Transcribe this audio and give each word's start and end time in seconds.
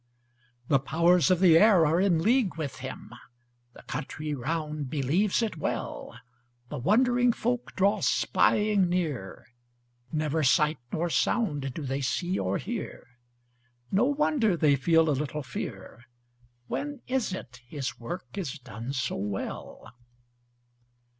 The 0.67 0.79
powers 0.79 1.29
of 1.29 1.39
the 1.39 1.59
air 1.59 1.85
are 1.85 2.01
in 2.01 2.23
league 2.23 2.55
with 2.55 2.77
him; 2.77 3.11
The 3.73 3.83
country 3.83 4.33
around 4.33 4.89
believes 4.89 5.43
it 5.43 5.57
well; 5.57 6.17
The 6.69 6.79
wondering 6.79 7.31
folk 7.33 7.75
draw 7.75 7.99
spying 8.01 8.89
near; 8.89 9.45
Never 10.11 10.41
sight 10.43 10.79
nor 10.91 11.11
sound 11.11 11.75
do 11.75 11.83
they 11.83 12.01
see 12.01 12.39
or 12.39 12.57
hear; 12.57 13.09
No 13.91 14.05
wonder 14.05 14.57
they 14.57 14.75
feel 14.75 15.07
a 15.07 15.11
little 15.11 15.43
fear; 15.43 16.05
When 16.65 17.01
is 17.05 17.31
it 17.31 17.61
his 17.67 17.99
work 17.99 18.25
is 18.33 18.57
done 18.57 18.93
so 18.93 19.17
well? 19.17 19.91